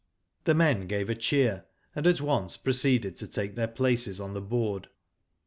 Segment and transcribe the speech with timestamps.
[0.45, 1.65] The men gave a cheer,
[1.95, 4.89] and at once proceeded to take their places on the board.